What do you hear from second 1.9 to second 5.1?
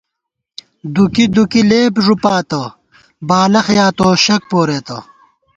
ݫُپاتہ، بالخ یا توشَک پورېتہ